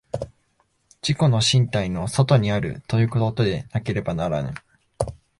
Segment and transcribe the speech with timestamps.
[1.07, 4.55] 自己の身体の外にあるということでなければならぬ。